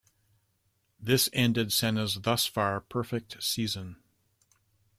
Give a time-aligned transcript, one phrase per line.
[0.99, 3.97] This ended Senna's thus far perfect season.